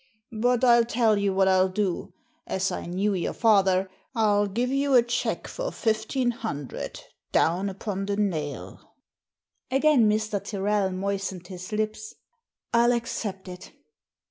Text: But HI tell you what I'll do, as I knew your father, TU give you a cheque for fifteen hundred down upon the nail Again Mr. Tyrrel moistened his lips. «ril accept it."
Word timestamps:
But 0.31 0.63
HI 0.63 0.81
tell 0.81 1.15
you 1.19 1.31
what 1.31 1.47
I'll 1.47 1.69
do, 1.69 2.11
as 2.47 2.71
I 2.71 2.87
knew 2.87 3.13
your 3.13 3.33
father, 3.33 3.87
TU 4.17 4.47
give 4.51 4.71
you 4.71 4.95
a 4.95 5.03
cheque 5.03 5.47
for 5.47 5.71
fifteen 5.71 6.31
hundred 6.31 6.99
down 7.31 7.69
upon 7.69 8.07
the 8.07 8.17
nail 8.17 8.95
Again 9.69 10.09
Mr. 10.09 10.43
Tyrrel 10.43 10.89
moistened 10.89 11.45
his 11.49 11.71
lips. 11.71 12.15
«ril 12.73 12.93
accept 12.93 13.47
it." 13.47 13.73